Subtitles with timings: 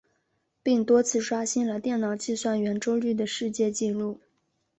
[0.63, 4.19] 并多次刷新了电脑计算圆周率的世界纪录。